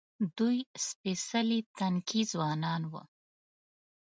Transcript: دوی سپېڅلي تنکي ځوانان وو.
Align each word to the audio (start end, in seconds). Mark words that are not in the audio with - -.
دوی 0.37 0.57
سپېڅلي 0.85 1.59
تنکي 1.77 2.21
ځوانان 2.31 2.81
وو. 2.91 3.01